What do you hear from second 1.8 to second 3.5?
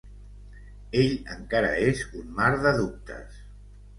és un mar de dubtes.